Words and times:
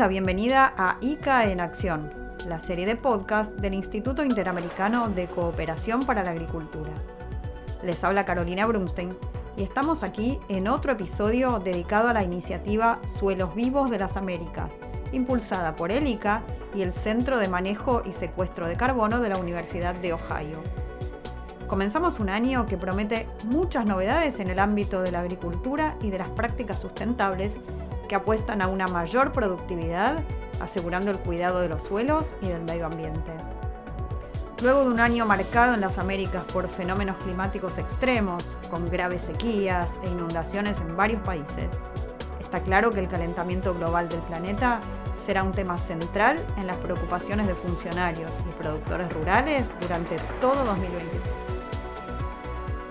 la 0.00 0.08
bienvenida 0.08 0.72
a 0.78 0.96
ICA 1.02 1.50
en 1.50 1.60
Acción, 1.60 2.10
la 2.48 2.58
serie 2.58 2.86
de 2.86 2.96
podcast 2.96 3.52
del 3.56 3.74
Instituto 3.74 4.24
Interamericano 4.24 5.10
de 5.10 5.26
Cooperación 5.26 6.06
para 6.06 6.24
la 6.24 6.30
Agricultura. 6.30 6.90
Les 7.82 8.02
habla 8.02 8.24
Carolina 8.24 8.64
Brunstein 8.64 9.10
y 9.58 9.62
estamos 9.62 10.02
aquí 10.02 10.40
en 10.48 10.68
otro 10.68 10.92
episodio 10.92 11.58
dedicado 11.58 12.08
a 12.08 12.14
la 12.14 12.22
iniciativa 12.22 12.98
Suelos 13.18 13.54
Vivos 13.54 13.90
de 13.90 13.98
las 13.98 14.16
Américas, 14.16 14.72
impulsada 15.12 15.76
por 15.76 15.92
el 15.92 16.08
ICA 16.08 16.44
y 16.74 16.80
el 16.80 16.94
Centro 16.94 17.38
de 17.38 17.48
Manejo 17.48 18.02
y 18.06 18.12
Secuestro 18.12 18.68
de 18.68 18.78
Carbono 18.78 19.20
de 19.20 19.28
la 19.28 19.36
Universidad 19.36 19.94
de 19.94 20.14
Ohio. 20.14 20.62
Comenzamos 21.66 22.20
un 22.20 22.30
año 22.30 22.64
que 22.64 22.78
promete 22.78 23.28
muchas 23.44 23.84
novedades 23.84 24.40
en 24.40 24.48
el 24.48 24.60
ámbito 24.60 25.02
de 25.02 25.12
la 25.12 25.20
agricultura 25.20 25.98
y 26.00 26.08
de 26.08 26.18
las 26.18 26.30
prácticas 26.30 26.80
sustentables 26.80 27.60
que 28.10 28.16
apuestan 28.16 28.60
a 28.60 28.66
una 28.66 28.88
mayor 28.88 29.30
productividad, 29.30 30.24
asegurando 30.60 31.12
el 31.12 31.20
cuidado 31.20 31.60
de 31.60 31.68
los 31.68 31.84
suelos 31.84 32.34
y 32.42 32.48
del 32.48 32.62
medio 32.62 32.86
ambiente. 32.86 33.30
Luego 34.64 34.82
de 34.82 34.90
un 34.90 34.98
año 34.98 35.24
marcado 35.26 35.74
en 35.74 35.80
las 35.80 35.96
Américas 35.96 36.42
por 36.52 36.68
fenómenos 36.68 37.22
climáticos 37.22 37.78
extremos, 37.78 38.58
con 38.68 38.90
graves 38.90 39.22
sequías 39.22 39.92
e 40.02 40.08
inundaciones 40.08 40.80
en 40.80 40.96
varios 40.96 41.22
países, 41.22 41.68
está 42.40 42.60
claro 42.64 42.90
que 42.90 42.98
el 42.98 43.06
calentamiento 43.06 43.74
global 43.74 44.08
del 44.08 44.22
planeta 44.22 44.80
será 45.24 45.44
un 45.44 45.52
tema 45.52 45.78
central 45.78 46.44
en 46.56 46.66
las 46.66 46.78
preocupaciones 46.78 47.46
de 47.46 47.54
funcionarios 47.54 48.32
y 48.40 48.60
productores 48.60 49.12
rurales 49.12 49.70
durante 49.80 50.16
todo 50.40 50.64
2023. 50.64 51.20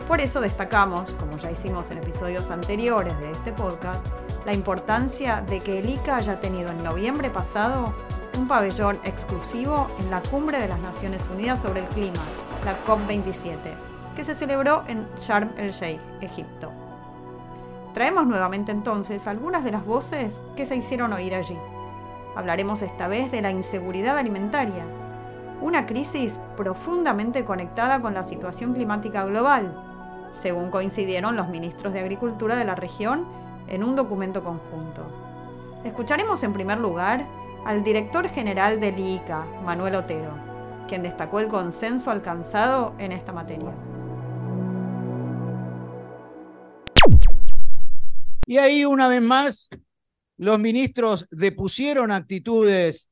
Por 0.08 0.22
eso 0.22 0.40
destacamos, 0.40 1.14
como 1.16 1.36
ya 1.38 1.52
hicimos 1.52 1.92
en 1.92 1.98
episodios 1.98 2.50
anteriores 2.52 3.20
de 3.20 3.32
este 3.32 3.52
podcast, 3.52 4.06
la 4.46 4.54
importancia 4.54 5.42
de 5.42 5.62
que 5.62 5.80
el 5.80 5.90
ICA 5.90 6.18
haya 6.18 6.40
tenido 6.40 6.72
en 6.72 6.84
noviembre 6.84 7.30
pasado 7.30 7.94
un 8.38 8.48
pabellón 8.48 9.00
exclusivo 9.04 9.88
en 10.00 10.10
la 10.10 10.22
Cumbre 10.22 10.60
de 10.60 10.68
las 10.68 10.80
Naciones 10.80 11.28
Unidas 11.30 11.62
sobre 11.62 11.82
el 11.82 11.88
Clima, 11.88 12.22
la 12.66 12.78
COP27, 12.86 13.58
que 14.16 14.24
se 14.24 14.36
celebró 14.36 14.84
en 14.88 15.06
Sharm 15.18 15.52
el 15.58 15.72
Sheikh, 15.72 16.00
Egipto. 16.22 16.72
Traemos 17.94 18.28
nuevamente 18.28 18.72
entonces 18.72 19.28
algunas 19.28 19.64
de 19.64 19.72
las 19.72 19.86
voces 19.86 20.42
que 20.56 20.66
se 20.66 20.76
hicieron 20.76 21.12
oír 21.12 21.36
allí. 21.36 21.58
Hablaremos 22.36 22.82
esta 22.82 23.08
vez 23.08 23.32
de 23.32 23.42
la 23.42 23.52
inseguridad 23.52 24.18
alimentaria, 24.18 24.86
una 25.62 25.86
crisis 25.86 26.40
profundamente 26.56 27.44
conectada 27.44 28.02
con 28.02 28.14
la 28.14 28.24
situación 28.24 28.74
climática 28.74 29.26
global, 29.26 29.74
según 30.32 30.70
coincidieron 30.70 31.36
los 31.36 31.50
ministros 31.50 31.92
de 31.92 32.00
Agricultura 32.00 32.56
de 32.56 32.64
la 32.64 32.76
región 32.76 33.26
en 33.70 33.84
un 33.84 33.96
documento 33.96 34.44
conjunto. 34.44 35.02
Escucharemos 35.84 36.44
en 36.44 36.54
primer 36.54 36.78
lugar 36.80 37.26
al 37.66 37.84
director 37.84 38.28
general 38.30 38.80
del 38.80 39.00
ICA, 39.00 39.46
Manuel 39.64 39.96
Otero, 39.96 40.32
quien 40.88 41.04
destacó 41.04 41.40
el 41.40 41.48
consenso 41.48 42.12
alcanzado 42.12 42.96
en 42.98 43.12
esta 43.12 43.32
materia. 43.32 43.74
Y 48.46 48.58
ahí 48.58 48.84
una 48.84 49.08
vez 49.08 49.22
más, 49.22 49.70
los 50.38 50.58
ministros 50.58 51.28
depusieron 51.30 52.12
actitudes 52.12 53.10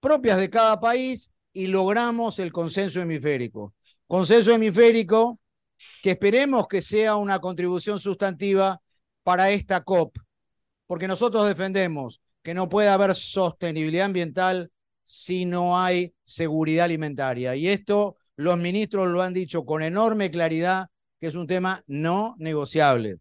propias 0.00 0.38
de 0.38 0.48
cada 0.48 0.80
país 0.80 1.30
y 1.52 1.66
logramos 1.66 2.38
el 2.38 2.52
consenso 2.52 3.00
hemisférico. 3.00 3.74
Consenso 4.06 4.52
hemisférico 4.52 5.38
que 6.02 6.12
esperemos 6.12 6.66
que 6.66 6.80
sea 6.80 7.16
una 7.16 7.38
contribución 7.40 8.00
sustantiva 8.00 8.80
para 9.24 9.50
esta 9.50 9.82
COP, 9.82 10.16
porque 10.86 11.08
nosotros 11.08 11.48
defendemos 11.48 12.20
que 12.42 12.54
no 12.54 12.68
puede 12.68 12.88
haber 12.88 13.14
sostenibilidad 13.14 14.06
ambiental 14.06 14.70
si 15.02 15.46
no 15.46 15.78
hay 15.78 16.14
seguridad 16.22 16.84
alimentaria. 16.84 17.56
Y 17.56 17.68
esto 17.68 18.16
los 18.36 18.56
ministros 18.58 19.08
lo 19.08 19.22
han 19.22 19.34
dicho 19.34 19.64
con 19.64 19.82
enorme 19.82 20.30
claridad, 20.30 20.88
que 21.18 21.26
es 21.26 21.34
un 21.34 21.46
tema 21.46 21.82
no 21.86 22.34
negociable. 22.38 23.18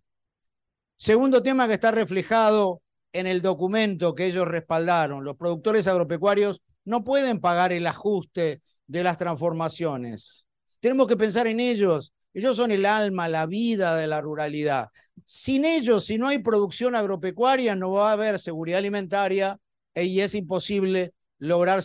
Segundo 0.97 1.41
tema 1.41 1.67
que 1.67 1.73
está 1.75 1.91
reflejado 1.91 2.81
en 3.13 3.27
el 3.27 3.41
documento 3.41 4.15
que 4.15 4.25
ellos 4.25 4.47
respaldaron, 4.47 5.23
los 5.23 5.35
productores 5.35 5.87
agropecuarios 5.87 6.61
no 6.85 7.03
pueden 7.03 7.39
pagar 7.39 7.71
el 7.71 7.87
ajuste 7.87 8.61
de 8.87 9.03
las 9.03 9.17
transformaciones. 9.17 10.45
Tenemos 10.79 11.07
que 11.07 11.17
pensar 11.17 11.47
en 11.47 11.59
ellos. 11.59 12.13
Ellos 12.33 12.57
son 12.57 12.71
el 12.71 12.85
alma, 12.85 13.29
la 13.29 13.45
vida 13.45 13.95
de 13.95 14.07
la 14.07 14.19
ruralidad. 14.19 14.89
Sin 15.25 15.65
ellos, 15.65 16.05
si 16.05 16.17
no 16.17 16.27
hay 16.27 16.39
producción 16.39 16.95
agropecuaria, 16.95 17.75
no 17.75 17.91
va 17.91 18.09
a 18.09 18.13
haber 18.13 18.39
seguridad 18.39 18.79
alimentaria 18.79 19.59
y 19.95 20.19
es 20.19 20.35
imposible 20.35 21.13
lograr 21.39 21.81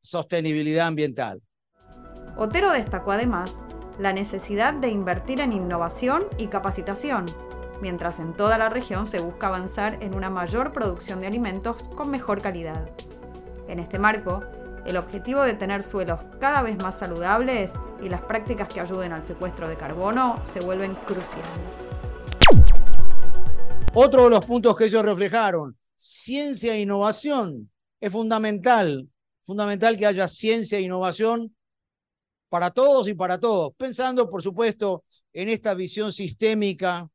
sostenibilidad 0.00 0.86
ambiental. 0.86 1.42
Otero 2.36 2.70
destacó 2.72 3.12
además 3.12 3.52
la 3.98 4.12
necesidad 4.12 4.74
de 4.74 4.88
invertir 4.88 5.40
en 5.40 5.52
innovación 5.52 6.24
y 6.38 6.46
capacitación, 6.46 7.26
mientras 7.80 8.20
en 8.20 8.32
toda 8.32 8.58
la 8.58 8.68
región 8.68 9.06
se 9.06 9.20
busca 9.20 9.48
avanzar 9.48 10.02
en 10.02 10.14
una 10.14 10.30
mayor 10.30 10.72
producción 10.72 11.20
de 11.20 11.26
alimentos 11.26 11.82
con 11.96 12.10
mejor 12.10 12.40
calidad. 12.40 12.88
En 13.66 13.80
este 13.80 13.98
marco, 13.98 14.44
el 14.86 14.96
objetivo 14.96 15.42
de 15.42 15.54
tener 15.54 15.82
suelos 15.82 16.20
cada 16.40 16.62
vez 16.62 16.80
más 16.82 16.98
saludables 16.98 17.72
y 18.00 18.08
las 18.08 18.22
prácticas 18.22 18.68
que 18.68 18.80
ayuden 18.80 19.12
al 19.12 19.26
secuestro 19.26 19.68
de 19.68 19.76
carbono 19.76 20.36
se 20.44 20.60
vuelven 20.60 20.94
cruciales. 20.94 21.97
Otro 24.00 24.22
de 24.22 24.30
los 24.30 24.46
puntos 24.46 24.76
que 24.76 24.84
ellos 24.84 25.02
reflejaron, 25.02 25.76
ciencia 25.96 26.72
e 26.72 26.82
innovación. 26.82 27.68
Es 28.00 28.12
fundamental, 28.12 29.08
fundamental 29.42 29.96
que 29.96 30.06
haya 30.06 30.28
ciencia 30.28 30.78
e 30.78 30.82
innovación 30.82 31.52
para 32.48 32.70
todos 32.70 33.08
y 33.08 33.14
para 33.14 33.40
todos, 33.40 33.72
pensando, 33.76 34.28
por 34.28 34.40
supuesto, 34.40 35.02
en 35.32 35.48
esta 35.48 35.74
visión 35.74 36.12
sistémica 36.12 37.10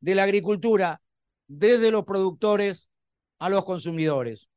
de 0.00 0.14
la 0.16 0.24
agricultura, 0.24 1.00
desde 1.46 1.92
los 1.92 2.02
productores 2.02 2.90
a 3.38 3.48
los 3.48 3.64
consumidores. 3.64 4.48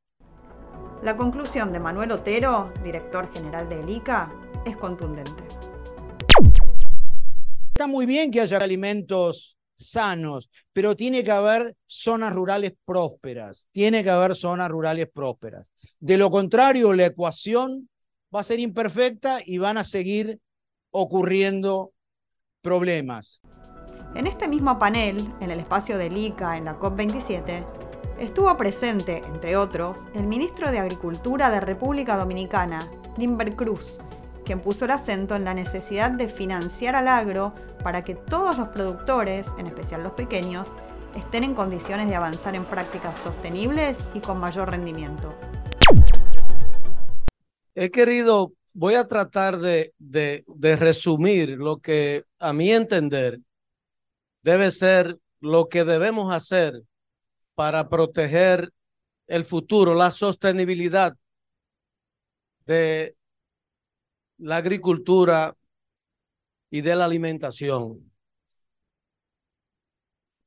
La 1.04 1.16
conclusión 1.16 1.72
de 1.72 1.78
Manuel 1.78 2.10
Otero, 2.10 2.72
director 2.82 3.32
general 3.32 3.68
de 3.68 3.92
ICA, 3.92 4.32
es 4.66 4.76
contundente. 4.76 5.44
Está 7.68 7.86
muy 7.86 8.04
bien 8.04 8.32
que 8.32 8.40
haya 8.40 8.58
alimentos 8.58 9.57
sanos, 9.78 10.50
pero 10.72 10.96
tiene 10.96 11.22
que 11.22 11.30
haber 11.30 11.76
zonas 11.86 12.32
rurales 12.32 12.72
prósperas, 12.84 13.66
tiene 13.72 14.02
que 14.02 14.10
haber 14.10 14.34
zonas 14.34 14.68
rurales 14.68 15.08
prósperas. 15.12 15.70
De 16.00 16.18
lo 16.18 16.30
contrario, 16.30 16.92
la 16.92 17.06
ecuación 17.06 17.88
va 18.34 18.40
a 18.40 18.44
ser 18.44 18.60
imperfecta 18.60 19.38
y 19.44 19.58
van 19.58 19.78
a 19.78 19.84
seguir 19.84 20.40
ocurriendo 20.90 21.92
problemas. 22.60 23.40
En 24.14 24.26
este 24.26 24.48
mismo 24.48 24.78
panel, 24.78 25.32
en 25.40 25.50
el 25.50 25.60
espacio 25.60 25.96
del 25.96 26.16
ICA 26.16 26.56
en 26.56 26.64
la 26.64 26.78
COP27, 26.78 27.64
estuvo 28.18 28.56
presente, 28.56 29.20
entre 29.26 29.56
otros, 29.56 30.08
el 30.14 30.26
ministro 30.26 30.70
de 30.70 30.78
Agricultura 30.78 31.50
de 31.50 31.60
República 31.60 32.16
Dominicana, 32.16 32.80
Limber 33.16 33.54
Cruz, 33.54 34.00
quien 34.48 34.60
puso 34.62 34.86
el 34.86 34.92
acento 34.92 35.36
en 35.36 35.44
la 35.44 35.52
necesidad 35.52 36.10
de 36.10 36.26
financiar 36.26 36.96
al 36.96 37.06
agro 37.06 37.52
para 37.82 38.02
que 38.02 38.14
todos 38.14 38.56
los 38.56 38.68
productores, 38.68 39.46
en 39.58 39.66
especial 39.66 40.02
los 40.02 40.12
pequeños, 40.12 40.70
estén 41.14 41.44
en 41.44 41.54
condiciones 41.54 42.08
de 42.08 42.14
avanzar 42.14 42.54
en 42.54 42.64
prácticas 42.64 43.18
sostenibles 43.18 43.98
y 44.14 44.20
con 44.20 44.38
mayor 44.38 44.70
rendimiento. 44.70 45.34
He 47.74 47.90
querido, 47.90 48.54
voy 48.72 48.94
a 48.94 49.06
tratar 49.06 49.58
de, 49.58 49.92
de, 49.98 50.44
de 50.46 50.76
resumir 50.76 51.50
lo 51.58 51.76
que 51.76 52.24
a 52.38 52.54
mi 52.54 52.72
entender 52.72 53.40
debe 54.40 54.70
ser 54.70 55.18
lo 55.40 55.68
que 55.68 55.84
debemos 55.84 56.32
hacer 56.32 56.84
para 57.54 57.90
proteger 57.90 58.70
el 59.26 59.44
futuro, 59.44 59.92
la 59.92 60.10
sostenibilidad 60.10 61.14
de 62.64 63.17
la 64.38 64.56
agricultura 64.56 65.56
y 66.70 66.80
de 66.80 66.96
la 66.96 67.04
alimentación. 67.04 68.12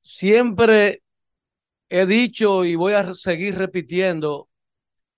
Siempre 0.01 1.03
he 1.89 2.05
dicho 2.05 2.65
y 2.65 2.75
voy 2.75 2.93
a 2.93 3.13
seguir 3.13 3.55
repitiendo, 3.55 4.49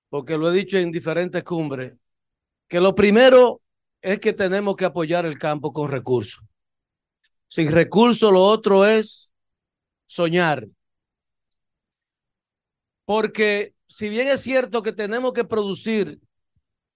porque 0.10 0.38
lo 0.38 0.52
he 0.52 0.56
dicho 0.56 0.78
en 0.78 0.92
diferentes 0.92 1.44
cumbres, 1.44 1.98
que 2.68 2.80
lo 2.80 2.96
primero 2.96 3.62
es 4.02 4.20
que 4.20 4.34
tenemos 4.34 4.76
que 4.76 4.86
apoyar 4.86 5.26
el 5.26 5.38
campo 5.38 5.72
con 5.72 5.90
recursos. 5.90 6.44
Sin 7.48 7.72
recursos 7.72 8.32
lo 8.32 8.44
otro 8.44 8.86
es 8.86 9.32
soñar. 10.08 10.68
Porque 13.06 13.76
si 13.86 14.10
bien 14.10 14.28
es 14.30 14.42
cierto 14.42 14.82
que 14.82 14.92
tenemos 14.92 15.34
que 15.34 15.44
producir 15.44 16.20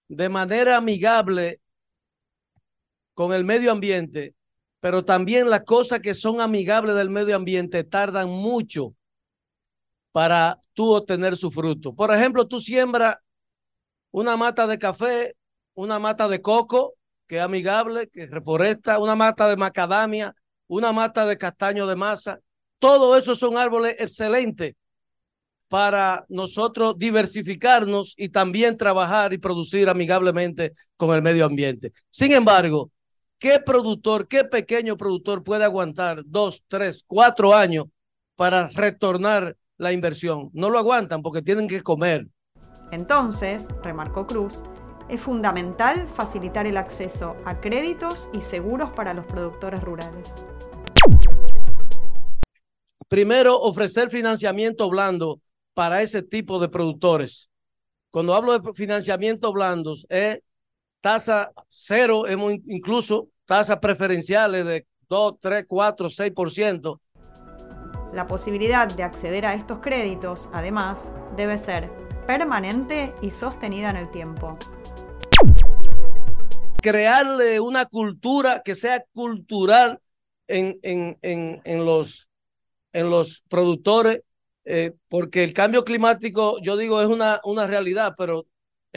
de 0.07 0.29
manera 0.29 0.77
amigable 0.77 1.61
con 3.17 3.33
el 3.33 3.45
medio 3.45 3.71
ambiente, 3.71 4.35
pero 4.79 5.03
también 5.03 5.49
las 5.49 5.63
cosas 5.63 6.01
que 6.01 6.13
son 6.13 6.39
amigables 6.39 6.95
del 6.95 7.09
medio 7.09 7.35
ambiente 7.35 7.83
tardan 7.83 8.29
mucho 8.29 8.93
para 10.11 10.59
tú 10.75 10.93
obtener 10.93 11.35
su 11.35 11.49
fruto. 11.49 11.95
Por 11.95 12.13
ejemplo, 12.13 12.47
tú 12.47 12.59
siembras 12.59 13.15
una 14.11 14.37
mata 14.37 14.67
de 14.67 14.77
café, 14.77 15.33
una 15.73 15.97
mata 15.97 16.27
de 16.27 16.43
coco, 16.43 16.93
que 17.25 17.37
es 17.37 17.41
amigable, 17.41 18.07
que 18.07 18.27
reforesta, 18.27 18.99
una 18.99 19.15
mata 19.15 19.49
de 19.49 19.57
macadamia, 19.57 20.35
una 20.67 20.93
mata 20.93 21.25
de 21.25 21.39
castaño 21.39 21.87
de 21.87 21.95
masa. 21.95 22.37
Todo 22.77 23.17
eso 23.17 23.33
son 23.33 23.57
árboles 23.57 23.95
excelentes 23.97 24.75
para 25.69 26.23
nosotros 26.29 26.93
diversificarnos 26.99 28.13
y 28.15 28.29
también 28.29 28.77
trabajar 28.77 29.33
y 29.33 29.39
producir 29.39 29.89
amigablemente 29.89 30.73
con 30.97 31.15
el 31.15 31.23
medio 31.23 31.45
ambiente. 31.45 31.93
Sin 32.11 32.31
embargo, 32.31 32.91
¿qué 33.39 33.59
productor, 33.59 34.27
qué 34.27 34.43
pequeño 34.43 34.97
productor 34.97 35.43
puede 35.43 35.63
aguantar 35.63 36.23
dos, 36.25 36.63
tres, 36.67 37.03
cuatro 37.05 37.53
años 37.53 37.85
para 38.35 38.69
retornar 38.69 39.55
la 39.77 39.91
inversión? 39.91 40.49
No 40.53 40.69
lo 40.69 40.79
aguantan 40.79 41.21
porque 41.21 41.41
tienen 41.41 41.67
que 41.67 41.81
comer. 41.81 42.27
Entonces, 42.91 43.67
remarcó 43.83 44.25
Cruz, 44.25 44.61
es 45.09 45.21
fundamental 45.21 46.07
facilitar 46.07 46.67
el 46.67 46.77
acceso 46.77 47.35
a 47.45 47.59
créditos 47.59 48.29
y 48.33 48.41
seguros 48.41 48.89
para 48.91 49.13
los 49.13 49.25
productores 49.25 49.81
rurales. 49.81 50.29
Primero, 53.07 53.57
ofrecer 53.59 54.09
financiamiento 54.09 54.89
blando 54.89 55.39
para 55.73 56.01
ese 56.01 56.23
tipo 56.23 56.59
de 56.59 56.67
productores. 56.69 57.49
Cuando 58.11 58.33
hablo 58.33 58.57
de 58.57 58.73
financiamiento 58.73 59.53
blandos, 59.53 60.05
es 60.09 60.41
tasa 61.01 61.51
cero, 61.69 62.27
hemos 62.27 62.53
incluso 62.65 63.29
tasas 63.45 63.79
preferenciales 63.79 64.65
de 64.65 64.85
2, 65.09 65.35
3, 65.39 65.65
4, 65.67 66.09
6%. 66.09 66.99
La 68.13 68.27
posibilidad 68.27 68.87
de 68.87 69.03
acceder 69.03 69.45
a 69.45 69.53
estos 69.53 69.79
créditos, 69.79 70.49
además, 70.53 71.11
debe 71.35 71.57
ser 71.57 71.91
permanente 72.25 73.13
y 73.21 73.31
sostenida 73.31 73.89
en 73.89 73.97
el 73.97 74.11
tiempo. 74.11 74.57
Crearle 76.81 77.59
una 77.59 77.85
cultura 77.85 78.61
que 78.63 78.75
sea 78.75 79.03
cultural 79.13 79.99
en, 80.47 80.79
en, 80.81 81.17
en, 81.21 81.61
en 81.63 81.85
los, 81.85 82.29
en 82.93 83.09
los 83.09 83.43
productores 83.49 84.21
eh, 84.69 84.91
porque 85.07 85.45
el 85.45 85.53
cambio 85.53 85.85
climático, 85.85 86.57
yo 86.61 86.75
digo, 86.75 87.01
es 87.01 87.07
una, 87.07 87.39
una 87.45 87.65
realidad, 87.67 88.15
pero 88.17 88.47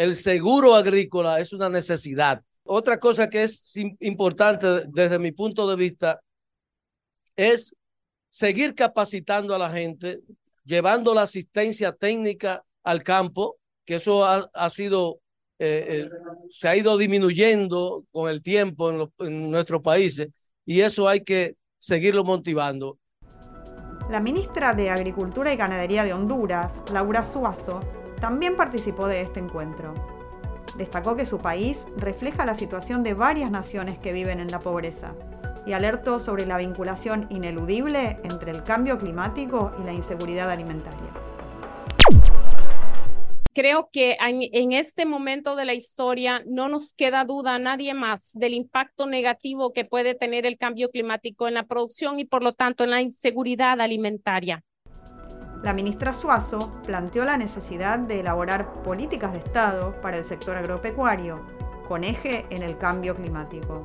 el 0.01 0.17
seguro 0.17 0.75
agrícola 0.75 1.41
es 1.41 1.53
una 1.53 1.69
necesidad. 1.69 2.43
Otra 2.63 2.99
cosa 2.99 3.29
que 3.29 3.43
es 3.43 3.77
importante 4.01 4.67
desde 4.89 5.19
mi 5.19 5.31
punto 5.31 5.69
de 5.69 5.77
vista 5.77 6.23
es 7.37 7.77
seguir 8.31 8.75
capacitando 8.75 9.55
a 9.55 9.59
la 9.59 9.69
gente, 9.69 10.21
llevando 10.65 11.13
la 11.13 11.23
asistencia 11.23 11.93
técnica 11.93 12.65
al 12.83 13.03
campo, 13.03 13.59
que 13.85 13.97
eso 13.97 14.25
ha, 14.25 14.71
sido, 14.71 15.21
eh, 15.59 16.09
eh, 16.09 16.11
se 16.49 16.69
ha 16.69 16.77
ido 16.77 16.97
disminuyendo 16.97 18.07
con 18.11 18.31
el 18.31 18.41
tiempo 18.41 18.91
en, 18.91 19.27
en 19.27 19.51
nuestros 19.51 19.83
países 19.83 20.29
y 20.65 20.81
eso 20.81 21.09
hay 21.09 21.25
que 21.25 21.57
seguirlo 21.79 22.25
motivando. 22.25 22.99
La 24.09 24.21
ministra 24.21 24.73
de 24.73 24.89
Agricultura 24.89 25.53
y 25.53 25.57
Ganadería 25.57 26.05
de 26.05 26.15
Honduras, 26.15 26.83
Laura 26.91 27.23
Suazo, 27.23 27.81
también 28.21 28.57
participó 28.57 29.07
de 29.07 29.23
este 29.23 29.41
encuentro. 29.41 29.95
Destacó 30.77 31.17
que 31.17 31.25
su 31.25 31.39
país 31.39 31.87
refleja 31.97 32.45
la 32.45 32.55
situación 32.55 33.03
de 33.03 33.15
varias 33.15 33.51
naciones 33.51 33.99
que 33.99 34.13
viven 34.13 34.41
en 34.41 34.49
la 34.49 34.61
pobreza 34.61 35.15
y 35.67 35.73
alertó 35.73 36.21
sobre 36.21 36.47
la 36.47 36.57
vinculación 36.57 37.27
ineludible 37.31 38.19
entre 38.23 38.53
el 38.53 38.63
cambio 38.63 38.99
climático 38.99 39.73
y 39.81 39.85
la 39.85 39.93
inseguridad 39.93 40.51
alimentaria 40.51 41.11
creo 43.53 43.91
que 43.93 44.17
en, 44.21 44.73
este 44.73 45.05
momento 45.05 45.57
de 45.57 45.65
la 45.65 45.75
historia 45.75 46.43
no 46.47 46.69
nos 46.69 46.93
queda 46.93 47.25
duda 47.25 47.57
a 47.57 47.59
nadie 47.59 47.95
más 47.95 48.33
del 48.33 48.55
impacto 48.55 49.07
negativo 49.07 49.73
que 49.73 49.85
puede 49.85 50.15
tener 50.15 50.47
el 50.47 50.57
cambio 50.57 50.91
climático 50.91 51.49
en 51.49 51.55
la 51.55 51.67
producción 51.67 52.19
y 52.21 52.25
por 52.25 52.43
lo 52.43 52.55
tanto 52.55 52.85
en 52.85 52.91
la 52.91 53.03
inseguridad 53.03 53.81
alimentaria. 53.81 54.65
La 55.63 55.75
ministra 55.75 56.15
Suazo 56.15 56.73
planteó 56.87 57.27
la 57.27 57.37
necesidad 57.37 57.99
de 57.99 58.21
elaborar 58.21 58.83
políticas 58.83 59.35
de 59.35 59.41
Estado 59.41 59.95
para 60.01 60.17
el 60.17 60.25
sector 60.25 60.57
agropecuario, 60.57 61.45
con 61.87 62.03
eje 62.03 62.47
en 62.49 62.63
el 62.63 62.79
cambio 62.79 63.15
climático. 63.15 63.85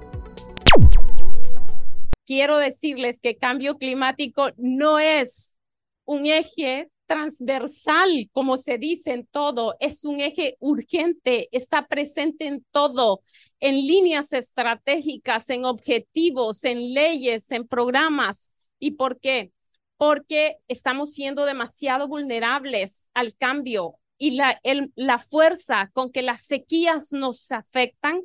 Quiero 2.25 2.57
decirles 2.59 3.19
que 3.19 3.35
cambio 3.35 3.77
climático 3.77 4.51
no 4.55 4.99
es 4.99 5.57
un 6.05 6.27
eje 6.27 6.89
transversal, 7.07 8.29
como 8.31 8.55
se 8.55 8.77
dice 8.77 9.11
en 9.11 9.27
todo, 9.27 9.75
es 9.81 10.05
un 10.05 10.21
eje 10.21 10.55
urgente, 10.59 11.49
está 11.51 11.87
presente 11.87 12.47
en 12.47 12.65
todo, 12.71 13.19
en 13.59 13.75
líneas 13.75 14.31
estratégicas, 14.31 15.49
en 15.49 15.65
objetivos, 15.65 16.63
en 16.63 16.93
leyes, 16.93 17.51
en 17.51 17.67
programas. 17.67 18.53
¿Y 18.79 18.91
por 18.91 19.19
qué? 19.19 19.51
Porque 19.97 20.57
estamos 20.67 21.13
siendo 21.13 21.45
demasiado 21.45 22.07
vulnerables 22.07 23.07
al 23.13 23.35
cambio 23.35 23.95
y 24.17 24.31
la, 24.31 24.59
la 24.95 25.19
fuerza 25.19 25.89
con 25.93 26.11
que 26.11 26.21
las 26.21 26.45
sequías 26.45 27.13
nos 27.13 27.51
afectan 27.51 28.21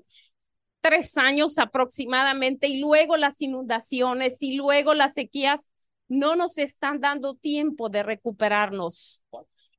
tres 0.80 1.16
años 1.18 1.58
aproximadamente 1.58 2.68
y 2.68 2.80
luego 2.80 3.16
las 3.16 3.40
inundaciones 3.42 4.42
y 4.42 4.54
luego 4.54 4.94
las 4.94 5.14
sequías 5.14 5.68
no 6.08 6.36
nos 6.36 6.58
están 6.58 7.00
dando 7.00 7.34
tiempo 7.34 7.88
de 7.88 8.02
recuperarnos. 8.02 9.22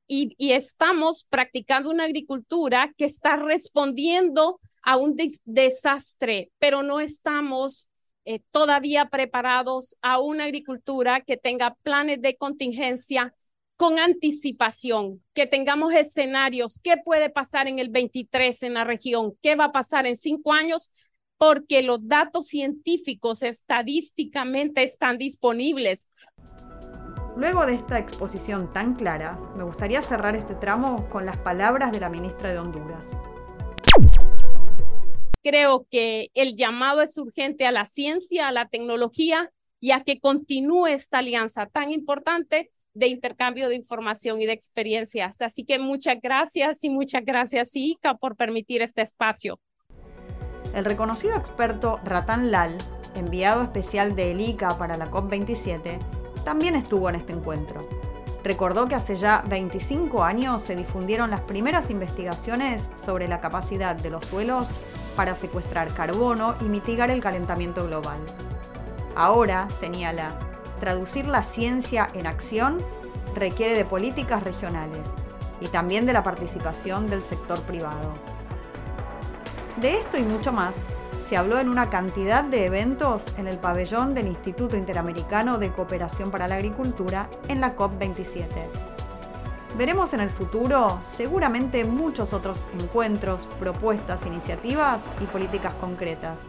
Y, 0.06 0.34
estamos 0.52 1.24
practicando 1.28 1.90
una 1.90 2.04
agricultura 2.04 2.92
que 2.96 3.04
está 3.04 3.36
respondiendo 3.36 4.60
a 4.82 4.96
un 4.96 5.16
desastre, 5.44 6.50
pero 6.58 6.82
no 6.82 7.00
estamos 7.00 7.88
eh, 8.24 8.40
todavía 8.50 9.08
preparados 9.10 9.96
a 10.02 10.20
una 10.20 10.44
agricultura 10.44 11.22
que 11.22 11.36
tenga 11.36 11.74
planes 11.82 12.20
de 12.22 12.36
contingencia 12.36 13.34
con 13.76 13.98
anticipación, 13.98 15.22
que 15.34 15.46
tengamos 15.46 15.92
escenarios, 15.92 16.78
qué 16.82 16.96
puede 16.96 17.30
pasar 17.30 17.66
en 17.66 17.80
el 17.80 17.88
23 17.88 18.62
en 18.62 18.74
la 18.74 18.84
región, 18.84 19.36
qué 19.42 19.56
va 19.56 19.66
a 19.66 19.72
pasar 19.72 20.06
en 20.06 20.16
cinco 20.16 20.52
años, 20.52 20.92
porque 21.36 21.82
los 21.82 22.06
datos 22.06 22.46
científicos 22.46 23.42
estadísticamente 23.42 24.84
están 24.84 25.18
disponibles. 25.18 26.08
Luego 27.36 27.66
de 27.66 27.74
esta 27.74 27.98
exposición 27.98 28.72
tan 28.72 28.94
clara, 28.94 29.36
me 29.56 29.64
gustaría 29.64 30.02
cerrar 30.02 30.36
este 30.36 30.54
tramo 30.54 31.08
con 31.08 31.26
las 31.26 31.38
palabras 31.38 31.90
de 31.90 31.98
la 31.98 32.10
ministra 32.10 32.52
de 32.52 32.58
Honduras. 32.58 33.18
Creo 35.42 35.86
que 35.90 36.30
el 36.34 36.56
llamado 36.56 37.02
es 37.02 37.18
urgente 37.18 37.66
a 37.66 37.72
la 37.72 37.84
ciencia, 37.84 38.48
a 38.48 38.52
la 38.52 38.68
tecnología 38.68 39.50
y 39.80 39.90
a 39.90 40.04
que 40.04 40.20
continúe 40.20 40.86
esta 40.86 41.18
alianza 41.18 41.66
tan 41.66 41.90
importante 41.90 42.70
de 42.94 43.08
intercambio 43.08 43.68
de 43.68 43.74
información 43.74 44.40
y 44.40 44.46
de 44.46 44.52
experiencias. 44.52 45.42
Así 45.42 45.64
que 45.64 45.78
muchas 45.78 46.18
gracias 46.22 46.84
y 46.84 46.90
muchas 46.90 47.24
gracias, 47.24 47.74
ICA, 47.74 48.14
por 48.14 48.36
permitir 48.36 48.82
este 48.82 49.02
espacio. 49.02 49.58
El 50.74 50.84
reconocido 50.84 51.36
experto 51.36 52.00
Ratan 52.04 52.50
Lal, 52.50 52.78
enviado 53.16 53.62
especial 53.62 54.14
de 54.14 54.30
ELICA 54.30 54.78
para 54.78 54.96
la 54.96 55.10
COP27, 55.10 55.98
también 56.44 56.76
estuvo 56.76 57.08
en 57.08 57.16
este 57.16 57.32
encuentro. 57.32 57.80
Recordó 58.44 58.86
que 58.86 58.94
hace 58.94 59.16
ya 59.16 59.44
25 59.48 60.22
años 60.22 60.62
se 60.62 60.76
difundieron 60.76 61.30
las 61.30 61.40
primeras 61.40 61.90
investigaciones 61.90 62.90
sobre 62.96 63.28
la 63.28 63.40
capacidad 63.40 63.94
de 63.96 64.10
los 64.10 64.24
suelos 64.24 64.68
para 65.16 65.34
secuestrar 65.34 65.92
carbono 65.94 66.54
y 66.60 66.64
mitigar 66.64 67.10
el 67.10 67.20
calentamiento 67.20 67.86
global. 67.86 68.18
Ahora, 69.14 69.68
señala, 69.70 70.38
traducir 70.80 71.26
la 71.26 71.42
ciencia 71.42 72.08
en 72.14 72.26
acción 72.26 72.78
requiere 73.34 73.76
de 73.76 73.84
políticas 73.84 74.42
regionales 74.42 75.06
y 75.60 75.68
también 75.68 76.06
de 76.06 76.12
la 76.12 76.22
participación 76.22 77.08
del 77.08 77.22
sector 77.22 77.60
privado. 77.62 78.14
De 79.80 79.98
esto 79.98 80.18
y 80.18 80.22
mucho 80.22 80.52
más 80.52 80.74
se 81.26 81.36
habló 81.36 81.58
en 81.58 81.68
una 81.68 81.88
cantidad 81.88 82.44
de 82.44 82.66
eventos 82.66 83.32
en 83.38 83.46
el 83.46 83.58
pabellón 83.58 84.12
del 84.12 84.26
Instituto 84.26 84.76
Interamericano 84.76 85.58
de 85.58 85.72
Cooperación 85.72 86.30
para 86.30 86.48
la 86.48 86.56
Agricultura 86.56 87.28
en 87.48 87.60
la 87.60 87.76
COP27. 87.76 88.91
Veremos 89.76 90.12
en 90.12 90.20
el 90.20 90.28
futuro 90.28 90.98
seguramente 91.00 91.84
muchos 91.84 92.34
otros 92.34 92.66
encuentros, 92.78 93.46
propuestas, 93.58 94.26
iniciativas 94.26 95.00
y 95.22 95.24
políticas 95.24 95.72
concretas. 95.76 96.40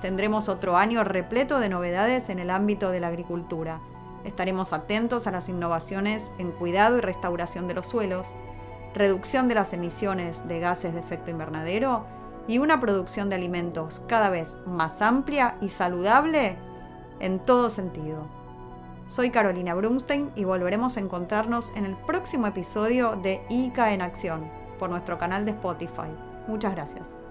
Tendremos 0.00 0.48
otro 0.48 0.76
año 0.76 1.02
repleto 1.02 1.58
de 1.58 1.68
novedades 1.68 2.28
en 2.28 2.38
el 2.38 2.50
ámbito 2.50 2.90
de 2.90 3.00
la 3.00 3.08
agricultura. 3.08 3.80
Estaremos 4.22 4.72
atentos 4.72 5.26
a 5.26 5.32
las 5.32 5.48
innovaciones 5.48 6.32
en 6.38 6.52
cuidado 6.52 6.96
y 6.96 7.00
restauración 7.00 7.66
de 7.66 7.74
los 7.74 7.88
suelos, 7.88 8.32
reducción 8.94 9.48
de 9.48 9.56
las 9.56 9.72
emisiones 9.72 10.46
de 10.46 10.60
gases 10.60 10.94
de 10.94 11.00
efecto 11.00 11.32
invernadero 11.32 12.06
y 12.46 12.58
una 12.58 12.78
producción 12.78 13.30
de 13.30 13.34
alimentos 13.34 14.00
cada 14.06 14.30
vez 14.30 14.56
más 14.64 15.02
amplia 15.02 15.56
y 15.60 15.70
saludable 15.70 16.56
en 17.18 17.40
todo 17.40 17.68
sentido. 17.68 18.43
Soy 19.06 19.30
Carolina 19.30 19.74
Brunstein 19.74 20.30
y 20.34 20.44
volveremos 20.44 20.96
a 20.96 21.00
encontrarnos 21.00 21.72
en 21.76 21.84
el 21.84 21.94
próximo 21.94 22.46
episodio 22.46 23.16
de 23.16 23.42
ICA 23.50 23.92
en 23.92 24.00
Acción 24.00 24.50
por 24.78 24.88
nuestro 24.88 25.18
canal 25.18 25.44
de 25.44 25.50
Spotify. 25.50 26.08
Muchas 26.48 26.74
gracias. 26.74 27.23